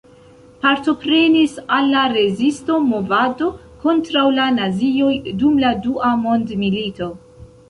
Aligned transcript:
Partoprenis 0.65 1.51
al 1.77 1.91
la 1.95 2.05
Rezisto-movado 2.13 3.51
kontraŭ 3.85 4.25
la 4.39 4.49
nazioj 4.57 5.11
dum 5.45 5.63
la 5.67 5.71
Dua 5.87 6.17
mondmilito. 6.25 7.13